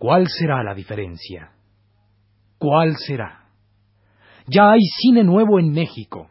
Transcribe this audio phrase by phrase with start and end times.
[0.00, 1.50] ¿Cuál será la diferencia?
[2.56, 3.50] ¿Cuál será?
[4.46, 6.30] Ya hay cine nuevo en México.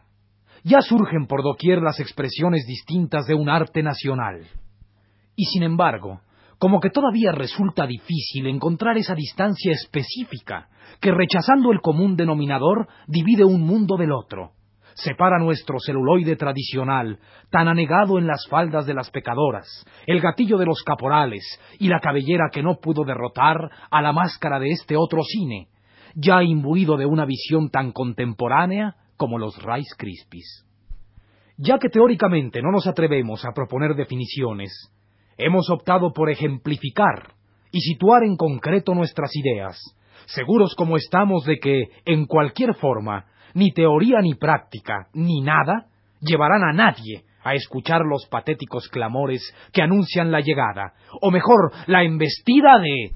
[0.64, 4.44] Ya surgen por doquier las expresiones distintas de un arte nacional.
[5.36, 6.20] Y sin embargo,
[6.58, 10.68] como que todavía resulta difícil encontrar esa distancia específica
[11.00, 14.50] que rechazando el común denominador divide un mundo del otro,
[15.02, 17.18] separa nuestro celuloide tradicional,
[17.50, 19.66] tan anegado en las faldas de las pecadoras,
[20.06, 21.42] el gatillo de los caporales
[21.78, 23.56] y la cabellera que no pudo derrotar
[23.90, 25.68] a la máscara de este otro cine,
[26.14, 30.66] ya imbuido de una visión tan contemporánea como los Rice Krispies.
[31.56, 34.72] Ya que teóricamente no nos atrevemos a proponer definiciones,
[35.36, 37.34] hemos optado por ejemplificar
[37.72, 39.78] y situar en concreto nuestras ideas,
[40.26, 45.86] seguros como estamos de que, en cualquier forma, ni teoría ni práctica, ni nada,
[46.20, 49.42] llevarán a nadie a escuchar los patéticos clamores
[49.72, 53.12] que anuncian la llegada, o mejor, la embestida de...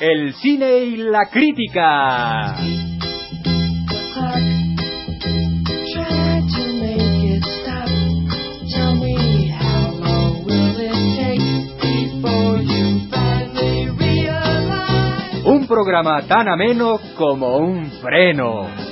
[0.00, 2.56] El cine y la crítica.
[15.76, 18.85] Programa tan ameno como un freno.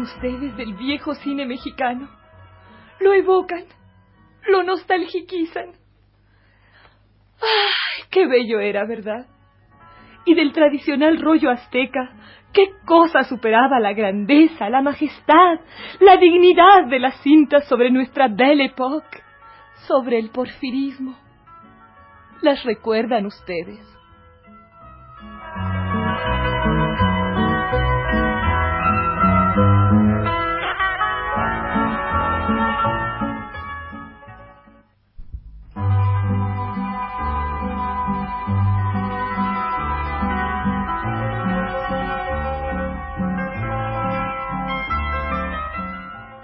[0.00, 2.08] Ustedes del viejo cine mexicano?
[3.00, 3.64] Lo evocan,
[4.48, 5.72] lo nostalgiquizan.
[7.40, 9.26] ¡Ay, qué bello era, verdad!
[10.24, 12.12] Y del tradicional rollo azteca,
[12.52, 15.60] qué cosa superaba la grandeza, la majestad,
[16.00, 19.20] la dignidad de las cintas sobre nuestra Belle Époque,
[19.88, 21.16] sobre el porfirismo.
[22.40, 23.80] ¿Las recuerdan ustedes?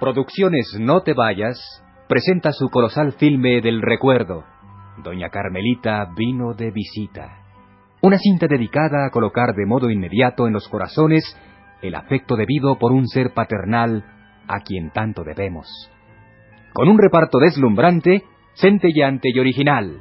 [0.08, 4.42] Producciones No Te Vayas presenta su colosal filme del recuerdo.
[5.04, 7.42] Doña Carmelita vino de visita.
[8.00, 11.36] Una cinta dedicada a colocar de modo inmediato en los corazones
[11.82, 14.02] el afecto debido por un ser paternal
[14.48, 15.68] a quien tanto debemos.
[16.72, 20.00] Con un reparto deslumbrante, centellante y original.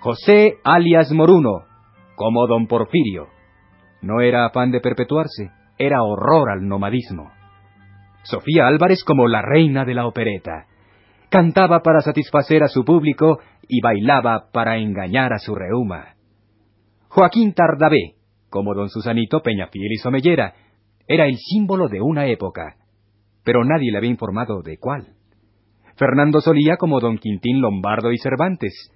[0.00, 1.62] José alias Moruno,
[2.14, 3.28] como don Porfirio.
[4.02, 7.32] No era afán de perpetuarse, era horror al nomadismo.
[8.24, 10.66] Sofía Álvarez como la reina de la opereta.
[11.30, 16.14] Cantaba para satisfacer a su público y bailaba para engañar a su reuma.
[17.08, 18.14] Joaquín Tardavé,
[18.50, 20.54] como don Susanito Peñafiel y Somellera,
[21.06, 22.76] era el símbolo de una época,
[23.44, 25.14] pero nadie le había informado de cuál.
[25.96, 28.90] Fernando Solía como don Quintín Lombardo y Cervantes.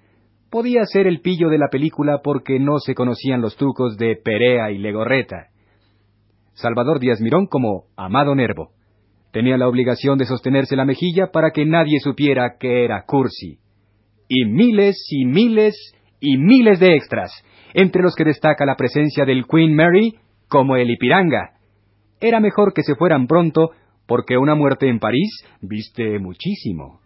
[0.49, 4.71] Podía ser el pillo de la película porque no se conocían los trucos de Perea
[4.71, 5.47] y Legorreta.
[6.53, 8.71] Salvador Díaz Mirón como Amado Nervo.
[9.31, 13.59] Tenía la obligación de sostenerse la mejilla para que nadie supiera que era Cursi.
[14.27, 15.75] Y miles y miles
[16.19, 17.31] y miles de extras,
[17.73, 20.15] entre los que destaca la presencia del Queen Mary
[20.47, 21.51] como el Ipiranga.
[22.19, 23.71] Era mejor que se fueran pronto,
[24.07, 26.99] porque una muerte en París viste muchísimo.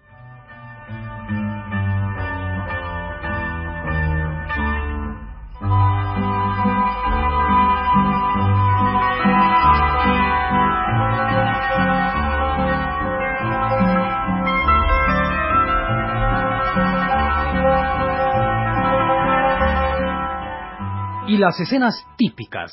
[21.33, 22.71] Y las escenas típicas,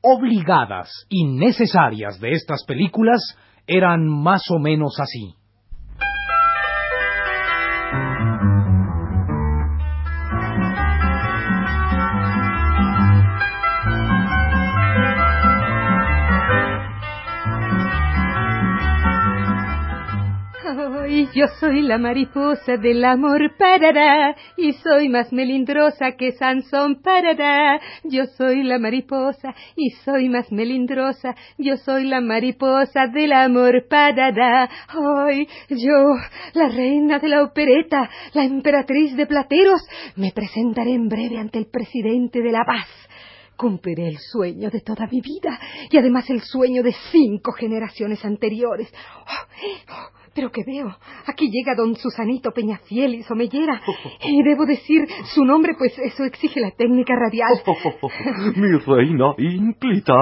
[0.00, 3.20] obligadas y necesarias de estas películas
[3.68, 5.36] eran más o menos así.
[21.34, 27.78] Yo soy la mariposa del amor, parará, y soy más melindrosa que Sansón, parará.
[28.04, 34.70] Yo soy la mariposa y soy más melindrosa, yo soy la mariposa del amor, parará.
[34.96, 36.14] Hoy yo,
[36.54, 39.82] la reina de la opereta, la emperatriz de plateros,
[40.16, 42.88] me presentaré en breve ante el presidente de la paz.
[43.56, 48.90] Cumpliré el sueño de toda mi vida y además el sueño de cinco generaciones anteriores.
[49.26, 50.94] Oh, oh, pero que veo,
[51.26, 53.80] aquí llega don Susanito Peñafiel y Somellera.
[54.22, 57.50] Y debo decir su nombre, pues eso exige la técnica radial.
[58.56, 60.14] mi reina ínclita,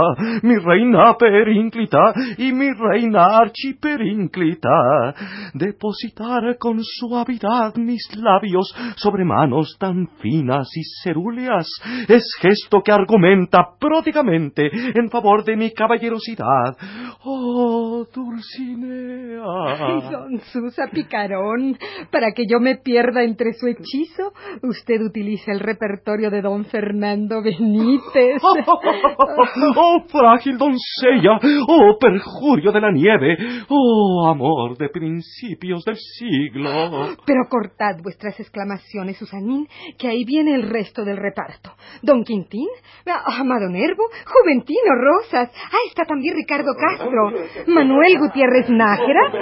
[0.42, 1.98] mi reina perínclita
[2.38, 5.14] y mi reina archiperínclita.
[5.54, 11.66] Depositar con suavidad mis labios sobre manos tan finas y cerúleas
[12.08, 16.76] es gesto que argumenta pródigamente en favor de mi caballerosidad.
[17.24, 19.97] Oh, Dulcinea.
[20.00, 21.78] Don Susa Picarón,
[22.10, 27.42] para que yo me pierda entre su hechizo, usted utiliza el repertorio de don Fernando
[27.42, 28.42] Benítez.
[29.76, 33.36] oh, frágil doncella, oh, perjurio de la nieve,
[33.68, 37.16] oh, amor de principios del siglo.
[37.24, 39.66] Pero cortad vuestras exclamaciones, Susanín,
[39.98, 41.72] que ahí viene el resto del reparto.
[42.02, 42.68] Don Quintín,
[43.06, 47.32] Amado Nervo, Juventino Rosas, ahí está también Ricardo Castro,
[47.66, 49.32] Manuel Gutiérrez Nájera,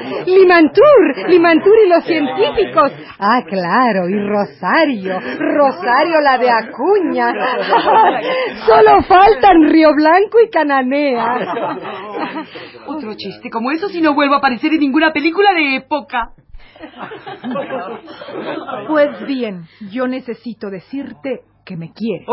[0.46, 2.92] Limantur, Limantur y los científicos.
[3.18, 7.32] Ah, claro, y Rosario, Rosario la de Acuña.
[8.66, 11.36] Solo faltan Río Blanco y Cananea.
[12.86, 16.30] Otro chiste como eso si no vuelvo a aparecer en ninguna película de época.
[18.86, 22.24] Pues bien, yo necesito decirte que me quiere.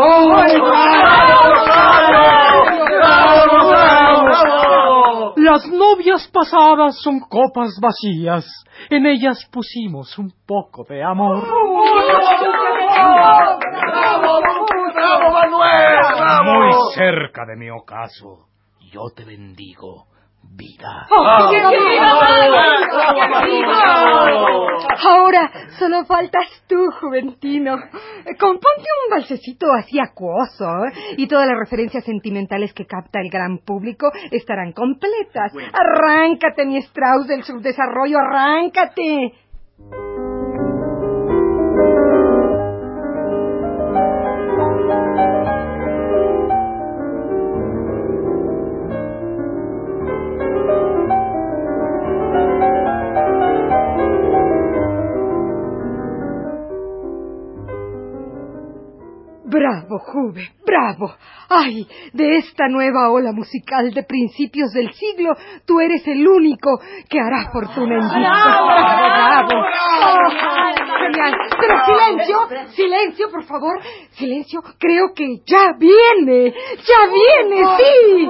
[5.53, 8.43] Las novias pasadas son copas vacías.
[8.89, 11.45] En ellas pusimos un poco de amor.
[16.43, 18.47] Muy cerca de mi ocaso.
[18.91, 20.07] Yo te bendigo
[20.55, 21.07] vida.
[25.05, 27.75] Ahora solo faltas tú, Juventino.
[28.39, 31.15] Componte un balsecito así acuoso ¿eh?
[31.17, 35.51] y todas las referencias sentimentales que capta el gran público estarán completas.
[35.73, 39.33] Arráncate, mi Strauss del subdesarrollo, arráncate.
[60.05, 61.13] Juve, bravo.
[61.49, 65.35] Ay, de esta nueva ola musical de principios del siglo,
[65.65, 66.79] tú eres el único
[67.09, 68.19] que hará fortuna en disco.
[68.19, 69.49] Bravo,
[70.99, 71.33] genial.
[71.59, 72.37] Pero silencio,
[72.75, 73.79] silencio, por favor.
[74.11, 78.27] Silencio, creo que ya viene, ya viene, sí.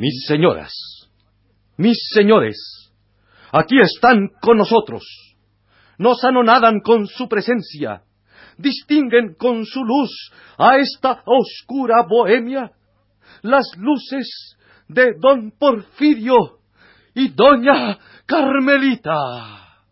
[0.00, 0.72] Mis señoras,
[1.76, 2.56] mis señores,
[3.52, 5.02] aquí están con nosotros.
[5.98, 8.02] Nos anonadan con su presencia,
[8.56, 10.10] distinguen con su luz
[10.56, 12.72] a esta oscura bohemia
[13.42, 14.56] las luces
[14.88, 16.60] de don Porfirio
[17.14, 19.82] y doña Carmelita.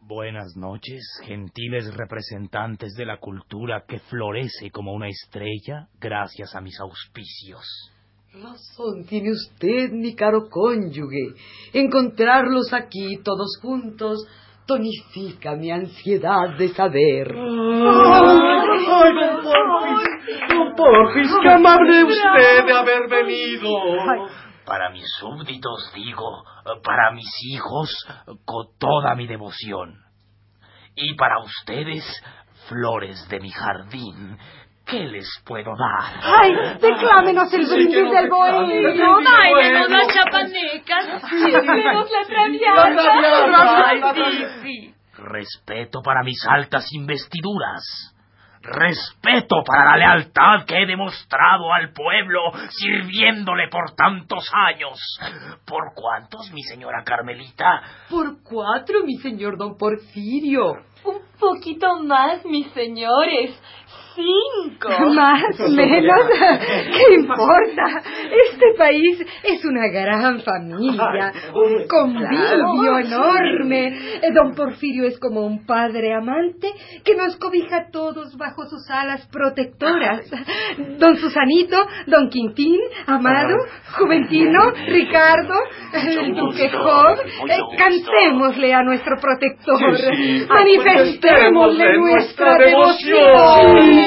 [0.00, 6.80] Buenas noches, gentiles representantes de la cultura que florece como una estrella gracias a mis
[6.80, 7.92] auspicios.
[8.32, 11.34] Razón tiene usted, mi caro cónyuge.
[11.72, 14.26] Encontrarlos aquí todos juntos
[14.66, 17.32] tonifica mi ansiedad de saber.
[17.32, 17.44] ¡Ay,
[19.14, 20.48] don Porfis!
[20.48, 23.70] ¡Don Porfis, qué amable usted de haber venido!
[24.66, 26.44] Para mis súbditos digo,
[26.82, 28.06] para mis hijos,
[28.44, 29.94] con toda mi devoción.
[30.96, 32.04] Y para ustedes,
[32.68, 34.36] flores de mi jardín,
[34.86, 36.20] ¿Qué les puedo dar?
[36.22, 36.54] ¡Ay!
[36.80, 39.16] Declámenos el brindis del bohemio.
[39.20, 41.22] Bailenos las chapanecas.
[41.28, 43.84] Chiflemos la traviata.
[43.88, 44.94] Ay, sí, sí.
[45.18, 48.14] Respeto para mis altas investiduras.
[48.62, 54.98] Respeto para la lealtad que he demostrado al pueblo sirviéndole por tantos años.
[55.64, 57.82] ¿Por cuántos, mi señora Carmelita?
[58.08, 60.74] Por cuatro, mi señor don Porfirio.
[61.04, 63.60] Un Poquito más, mis señores.
[64.16, 64.88] Cinco.
[65.14, 68.02] Más, menos, ¿qué importa?
[68.50, 73.88] Este país es una gran familia, un convivio enorme.
[74.22, 76.68] Eh, Don Porfirio es como un padre amante
[77.04, 80.22] que nos cobija a todos bajo sus alas protectoras.
[80.98, 83.56] Don Susanito, Don Quintín, Amado,
[83.98, 85.54] Juventino, Ricardo,
[85.92, 87.18] el Duque Job,
[87.48, 89.92] eh, cantémosle a nuestro protector,
[90.48, 94.05] manifestémosle nuestra devoción.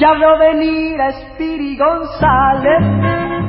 [0.00, 0.98] Ya veo venir
[1.80, 3.40] González.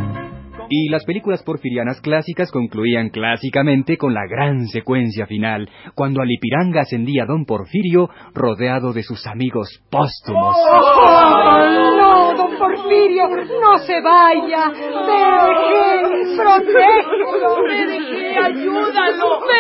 [0.70, 6.84] Y las películas porfirianas clásicas concluían clásicamente con la gran secuencia final, cuando al Ipiranga
[6.84, 10.56] ascendía don Porfirio rodeado de sus amigos póstumos.
[10.58, 11.60] ¡Oh,
[11.98, 13.28] no, don Porfirio!
[13.28, 14.70] ¡No se vaya!
[14.70, 17.58] ¡Me ¡Protégelo!
[17.68, 19.42] ¡Me ayúdalo!
[19.42, 19.60] ¡Me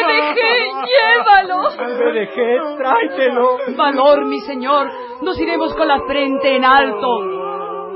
[0.87, 1.59] llévalo!
[2.15, 2.25] ¡Me
[2.77, 3.57] tráetelo!
[3.75, 4.87] Valor, mi señor.
[5.21, 7.40] Nos iremos con la frente en alto.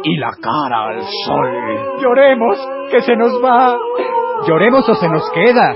[0.07, 1.99] Y la cara al sol.
[1.99, 2.57] Lloremos,
[2.91, 3.75] que se nos va.
[4.47, 5.75] Lloremos o se nos queda.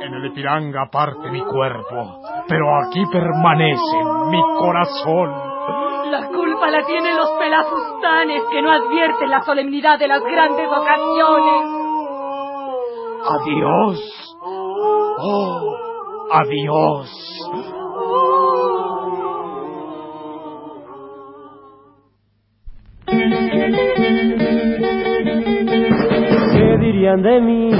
[0.00, 3.96] En el Ipiranga parte mi cuerpo, pero aquí permanece
[4.30, 5.30] mi corazón.
[6.10, 11.80] La culpa la tienen los pelafustanes que no advierten la solemnidad de las grandes ocasiones.
[13.28, 14.36] Adiós.
[14.42, 15.76] Oh,
[16.32, 17.79] adiós.
[26.52, 27.70] ¿Qué dirían de mí?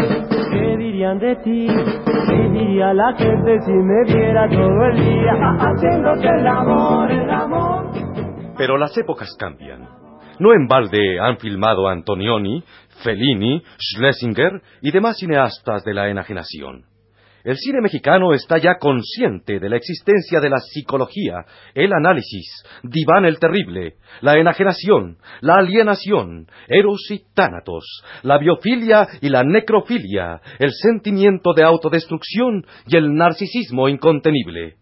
[0.52, 1.66] ¿Qué dirían de ti?
[1.66, 7.90] ¿Qué diría la gente si me viera todo el día haciéndote el amor, el amor?
[8.56, 9.88] Pero las épocas cambian.
[10.38, 12.64] No en balde han filmado Antonioni,
[13.04, 16.89] Fellini, Schlesinger y demás cineastas de la enajenación.
[17.42, 23.24] El cine mexicano está ya consciente de la existencia de la psicología, el análisis, Diván
[23.24, 30.72] el Terrible, la enajenación, la alienación, Eros y Tánatos, la biofilia y la necrofilia, el
[30.72, 34.76] sentimiento de autodestrucción y el narcisismo incontenible.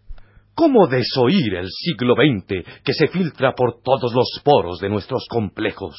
[0.58, 5.94] ¿Cómo desoír el siglo XX que se filtra por todos los poros de nuestros complejos?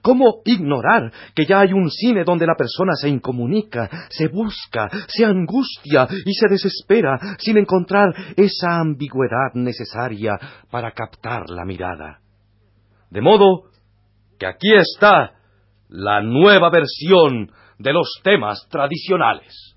[0.00, 5.24] ¿Cómo ignorar que ya hay un cine donde la persona se incomunica, se busca, se
[5.24, 10.38] angustia y se desespera sin encontrar esa ambigüedad necesaria
[10.70, 12.20] para captar la mirada?
[13.10, 13.64] De modo
[14.38, 15.32] que aquí está
[15.88, 19.74] la nueva versión de los temas tradicionales.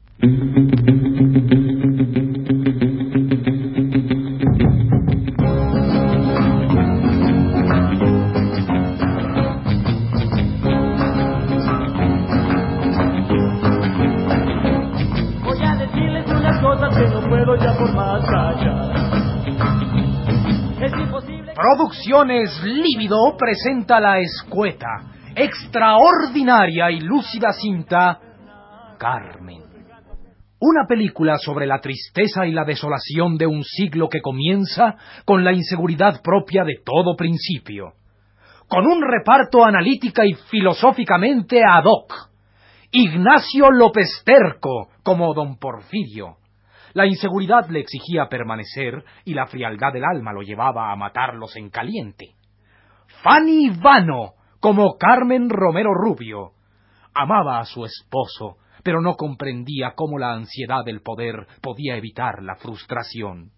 [22.63, 24.87] Líbido presenta la escueta,
[25.35, 28.19] extraordinaria y lúcida cinta
[28.97, 29.61] Carmen.
[30.59, 35.53] Una película sobre la tristeza y la desolación de un siglo que comienza con la
[35.53, 37.93] inseguridad propia de todo principio.
[38.67, 42.11] Con un reparto analítica y filosóficamente ad hoc.
[42.91, 46.37] Ignacio López Terco como don Porfirio.
[46.93, 51.69] La inseguridad le exigía permanecer y la frialdad del alma lo llevaba a matarlos en
[51.69, 52.35] caliente.
[53.23, 56.51] Fanny Vano como Carmen Romero Rubio.
[57.13, 62.55] Amaba a su esposo, pero no comprendía cómo la ansiedad del poder podía evitar la
[62.55, 63.51] frustración.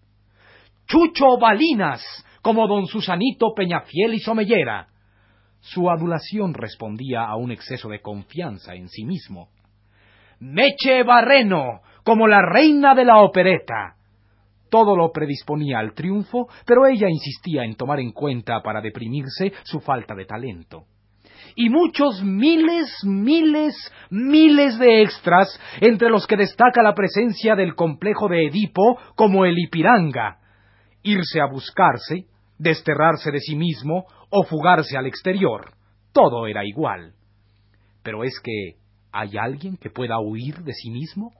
[0.86, 2.02] Chucho Balinas
[2.42, 4.88] como don Susanito Peñafiel y Somellera.
[5.60, 9.48] Su adulación respondía a un exceso de confianza en sí mismo.
[10.42, 13.94] Meche Barreno, como la reina de la opereta.
[14.68, 19.78] Todo lo predisponía al triunfo, pero ella insistía en tomar en cuenta para deprimirse su
[19.78, 20.86] falta de talento.
[21.54, 23.76] Y muchos miles, miles,
[24.10, 25.48] miles de extras,
[25.80, 30.38] entre los que destaca la presencia del complejo de Edipo como el Ipiranga.
[31.04, 32.26] Irse a buscarse,
[32.58, 35.70] desterrarse de sí mismo o fugarse al exterior.
[36.12, 37.12] Todo era igual.
[38.02, 38.81] Pero es que,
[39.14, 41.32] ¿Hay alguien que pueda huir de sí mismo?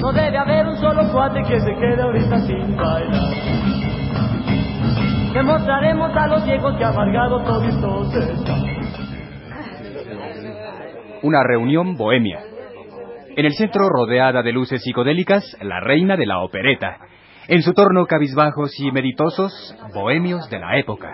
[0.00, 3.34] No debe haber un solo cuate que se quede ahorita sin bailar.
[5.34, 8.54] Demostraremos a los ciegos que amargado todo esto se está.
[11.22, 12.53] Una reunión bohemia.
[13.36, 16.98] En el centro, rodeada de luces psicodélicas, la reina de la opereta.
[17.48, 21.08] En su torno, cabizbajos y meditosos, bohemios de la época.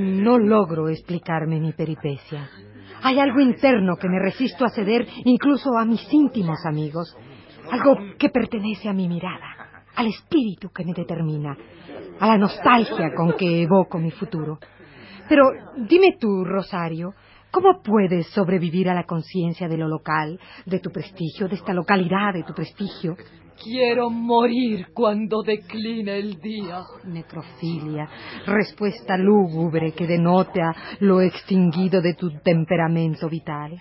[0.00, 2.48] No logro explicarme mi peripecia.
[3.02, 7.14] Hay algo interno que me resisto a ceder incluso a mis íntimos amigos.
[7.70, 11.54] Algo que pertenece a mi mirada, al espíritu que me determina,
[12.20, 14.58] a la nostalgia con que evoco mi futuro.
[15.28, 15.44] Pero
[15.76, 17.12] dime tú, Rosario,
[17.52, 22.32] ¿cómo puedes sobrevivir a la conciencia de lo local, de tu prestigio, de esta localidad,
[22.32, 23.16] de tu prestigio?
[23.62, 26.80] Quiero morir cuando decline el día.
[27.04, 28.08] Necrofilia,
[28.44, 33.80] respuesta lúgubre que denota lo extinguido de tu temperamento vital.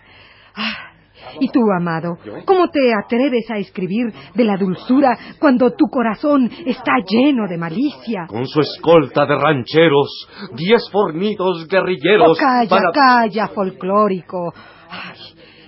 [0.54, 0.91] Ah,
[1.40, 6.94] y tú, amado, ¿cómo te atreves a escribir de la dulzura cuando tu corazón está
[7.08, 8.26] lleno de malicia?
[8.28, 12.32] Con su escolta de rancheros, diez fornidos guerrilleros.
[12.32, 14.54] Oh, calla, para- calla, folclórico.
[14.90, 15.18] Ay,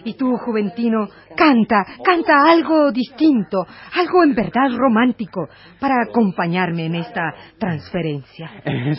[0.05, 1.07] y tú, Juventino,
[1.37, 3.65] canta, canta algo distinto,
[3.97, 5.47] algo en verdad romántico,
[5.79, 8.51] para acompañarme en esta transferencia.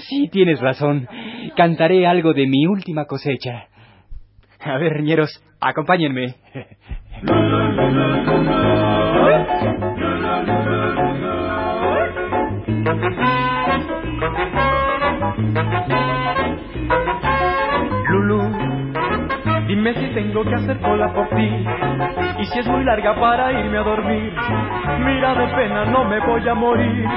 [0.09, 1.07] Sí, tienes razón.
[1.57, 3.67] Cantaré algo de mi última cosecha.
[4.61, 5.29] A ver, ñeros,
[5.65, 6.35] acompáñenme.
[18.09, 18.41] Lulu,
[19.67, 21.67] dime si tengo que hacer cola por ti
[22.39, 24.33] y si es muy larga para irme a dormir.
[25.01, 27.09] Mira de pena, no me voy a morir.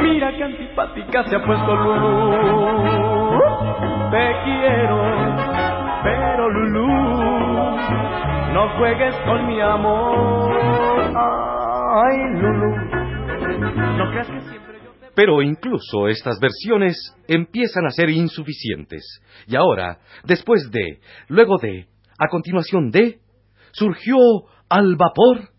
[0.00, 2.76] Mira qué antipática se ha puesto Lulu.
[4.10, 5.02] Te quiero,
[6.04, 7.35] pero Lulu,
[8.52, 10.56] no juegues con mi amor.
[15.14, 19.20] Pero incluso estas versiones empiezan a ser insuficientes.
[19.46, 21.86] Y ahora, después de, luego de,
[22.18, 23.20] a continuación de,
[23.72, 24.16] surgió
[24.68, 25.50] al vapor.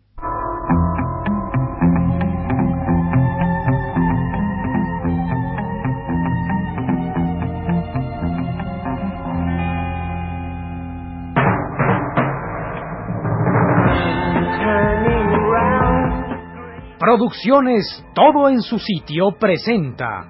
[17.17, 20.29] Producciones Todo en su sitio presenta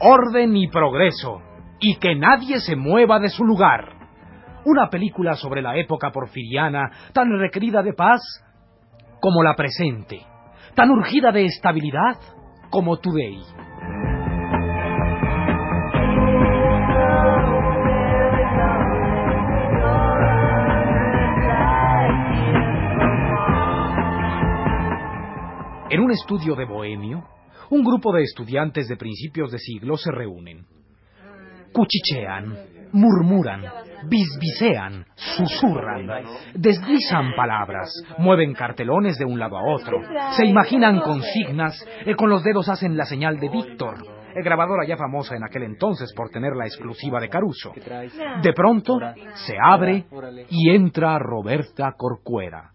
[0.00, 1.40] Orden y Progreso
[1.80, 3.94] y que nadie se mueva de su lugar.
[4.66, 8.20] Una película sobre la época porfiriana tan requerida de paz
[9.18, 10.20] como la presente,
[10.74, 12.18] tan urgida de estabilidad
[12.68, 13.40] como Today.
[25.90, 27.24] En un estudio de Bohemio,
[27.70, 30.64] un grupo de estudiantes de principios de siglo se reúnen.
[31.72, 32.56] Cuchichean,
[32.92, 33.64] murmuran,
[34.08, 36.06] bisbisean, susurran,
[36.54, 40.00] deslizan palabras, mueven cartelones de un lado a otro,
[40.36, 43.96] se imaginan consignas, eh, con los dedos hacen la señal de Víctor,
[44.32, 47.72] eh, grabadora ya famosa en aquel entonces por tener la exclusiva de Caruso.
[48.42, 48.96] De pronto
[49.34, 50.06] se abre
[50.50, 52.74] y entra Roberta Corcuera,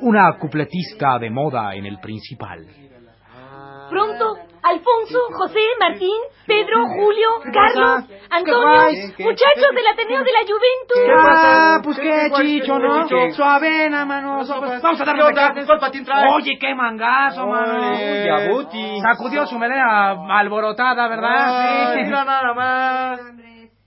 [0.00, 2.66] una cupletista de moda en el principal.
[3.90, 11.14] Pronto, Alfonso, José, Martín, Pedro, Julio, Carlos, Antonio, muchachos del Ateneo de la Juventud.
[11.16, 13.08] Ah, pues qué chicho, ¿no?
[13.32, 14.44] Suave, mano.
[14.82, 15.54] Vamos a darle de acá.
[16.34, 17.94] Oye, qué mangazo, mano.
[19.00, 21.94] Sacudió su melena alborotada, ¿verdad?
[21.94, 22.10] Sí.
[22.10, 23.20] nada más.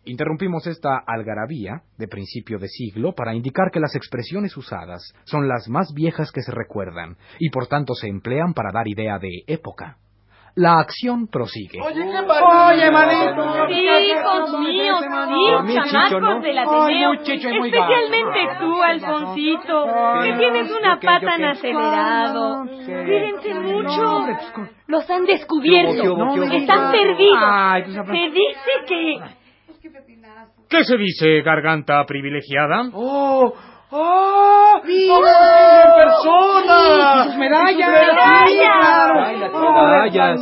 [0.03, 5.69] Interrumpimos esta algarabía de principio de siglo para indicar que las expresiones usadas son las
[5.69, 9.97] más viejas que se recuerdan y por tanto se emplean para dar idea de época.
[10.55, 11.79] La acción prosigue.
[11.81, 13.67] Oye, manito.
[13.67, 14.99] Sí, hijos míos,
[15.67, 17.13] sí, chamacos del Ateneo.
[17.13, 19.87] Especialmente tú, Alfoncito,
[20.23, 22.65] que tienes una pata tan acelerado.
[22.65, 24.25] Cuídense mucho.
[24.87, 26.33] Los han descubierto.
[26.51, 28.07] Están perdidos.
[28.07, 29.40] Se dice que...
[30.71, 32.89] ¿Qué se dice, garganta privilegiada?
[32.93, 33.53] ¡Oh!
[33.89, 34.81] ¡Oh!
[34.86, 35.15] ¡Mira!
[35.84, 37.25] ¡En persona!
[37.25, 37.89] ¡Sus medallas!
[37.89, 39.12] ¡Medallas!
[39.84, 40.39] medallas.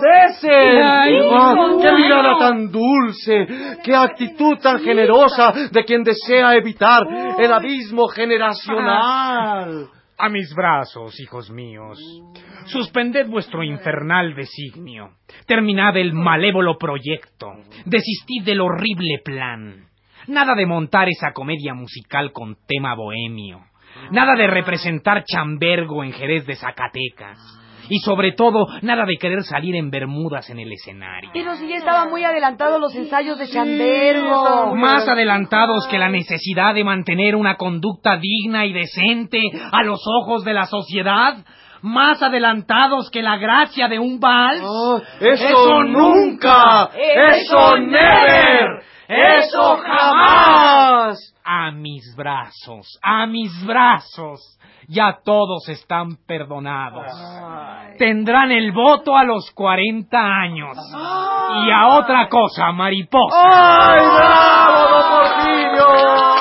[1.25, 3.47] ¡Oh, ¡Qué mirada tan dulce!
[3.83, 7.07] ¡Qué actitud tan generosa de quien desea evitar
[7.39, 9.87] el abismo generacional!
[10.15, 11.97] A mis brazos, hijos míos.
[12.65, 15.13] Suspended vuestro infernal designio.
[15.47, 17.47] Terminad el malévolo proyecto.
[17.85, 19.88] Desistid del horrible plan.
[20.29, 23.61] Nada de montar esa comedia musical con tema bohemio.
[24.11, 27.39] Nada de representar Chambergo en Jerez de Zacatecas.
[27.89, 31.31] Y sobre todo, nada de querer salir en bermudas en el escenario.
[31.33, 34.75] Pero si ya estaban muy adelantados los ensayos de Chandergo.
[34.75, 40.45] Más adelantados que la necesidad de mantener una conducta digna y decente a los ojos
[40.45, 41.43] de la sociedad.
[41.81, 44.61] Más adelantados que la gracia de un vals.
[45.19, 46.91] ¡Eso nunca!
[46.93, 48.83] ¡Eso never!
[49.09, 51.33] ¡Eso jamás!
[51.43, 54.39] A mis brazos, a mis brazos.
[54.87, 57.07] Ya todos están perdonados.
[57.97, 60.77] Tendrán el voto a los 40 años.
[61.65, 63.35] Y a otra cosa, mariposa.
[63.35, 64.89] ¡Ay, bravo,
[65.75, 66.38] don!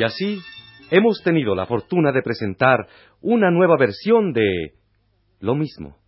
[0.00, 0.38] Y así
[0.90, 2.88] hemos tenido la fortuna de presentar
[3.20, 4.72] una nueva versión de
[5.40, 5.98] Lo mismo.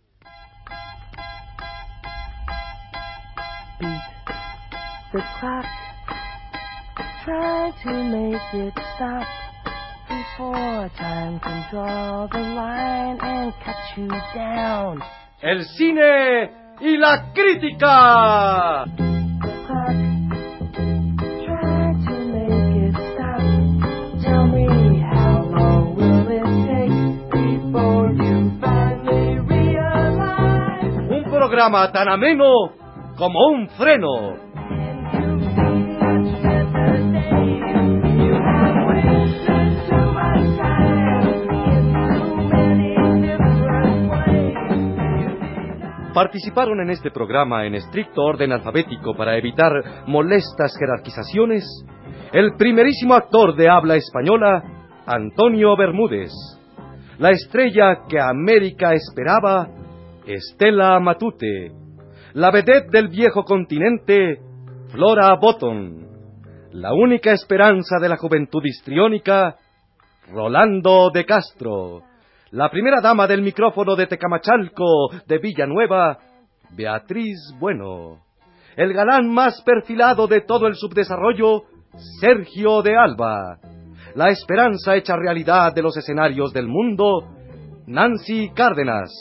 [3.79, 5.65] the clock.
[7.23, 9.27] Try to make it stop
[10.09, 15.03] before time can draw the line and cut you down.
[15.39, 16.49] El cine
[16.81, 19.12] y la crítica.
[31.71, 32.73] Tan ameno
[33.15, 34.35] como un freno.
[46.13, 49.71] Participaron en este programa en estricto orden alfabético para evitar
[50.05, 51.63] molestas jerarquizaciones
[52.33, 54.63] el primerísimo actor de habla española,
[55.05, 56.31] Antonio Bermúdez,
[57.19, 59.69] la estrella que América esperaba,
[60.25, 61.71] Estela Matute,
[62.33, 64.39] la vedette del viejo continente,
[64.89, 66.07] Flora Botton,
[66.71, 69.57] la única esperanza de la juventud histriónica,
[70.31, 72.03] Rolando de Castro,
[72.51, 76.17] la primera dama del micrófono de Tecamachalco de Villanueva,
[76.71, 78.23] Beatriz Bueno,
[78.77, 81.63] el galán más perfilado de todo el subdesarrollo,
[82.21, 83.59] Sergio de Alba,
[84.15, 87.27] la esperanza hecha realidad de los escenarios del mundo,
[87.87, 89.11] Nancy Cárdenas,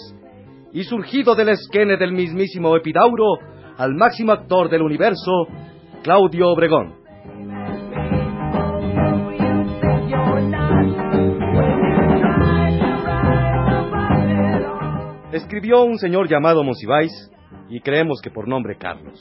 [0.72, 3.38] y surgido del esquene del mismísimo Epidauro,
[3.76, 5.46] al máximo actor del universo,
[6.02, 6.94] Claudio Obregón.
[15.32, 17.12] Escribió un señor llamado Monsiváis
[17.68, 19.18] y creemos que por nombre Carlos.